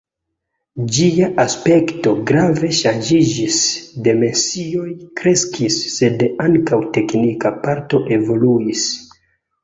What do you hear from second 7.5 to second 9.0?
parto evoluis.